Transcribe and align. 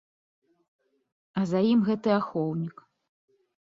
А 1.41 1.45
за 1.51 1.59
ім 1.73 1.79
гэты 1.91 2.09
ахоўнік. 2.19 2.77